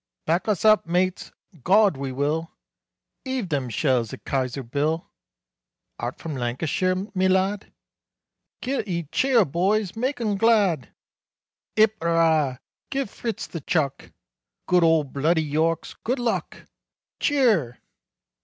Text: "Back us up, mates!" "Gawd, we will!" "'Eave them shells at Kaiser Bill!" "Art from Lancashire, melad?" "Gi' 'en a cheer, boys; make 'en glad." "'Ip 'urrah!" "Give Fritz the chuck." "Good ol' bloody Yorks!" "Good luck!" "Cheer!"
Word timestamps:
"Back 0.25 0.47
us 0.47 0.65
up, 0.65 0.87
mates!" 0.87 1.31
"Gawd, 1.63 1.95
we 1.95 2.11
will!" 2.11 2.49
"'Eave 3.23 3.49
them 3.49 3.69
shells 3.69 4.11
at 4.13 4.25
Kaiser 4.25 4.63
Bill!" 4.63 5.07
"Art 5.99 6.17
from 6.17 6.33
Lancashire, 6.35 6.95
melad?" 7.13 7.71
"Gi' 8.63 8.77
'en 8.81 8.83
a 8.87 9.03
cheer, 9.11 9.45
boys; 9.45 9.95
make 9.95 10.19
'en 10.19 10.37
glad." 10.37 10.89
"'Ip 11.75 11.99
'urrah!" 12.01 12.57
"Give 12.89 13.11
Fritz 13.11 13.45
the 13.45 13.61
chuck." 13.61 14.11
"Good 14.67 14.83
ol' 14.83 15.03
bloody 15.03 15.43
Yorks!" 15.43 15.93
"Good 16.03 16.17
luck!" 16.17 16.57
"Cheer!" 17.19 17.77